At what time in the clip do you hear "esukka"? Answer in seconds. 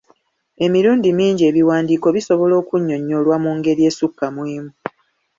3.89-4.25